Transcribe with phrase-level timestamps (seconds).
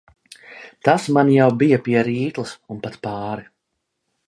[0.87, 3.49] Tas man jau bija pie rīkles un pat pāri.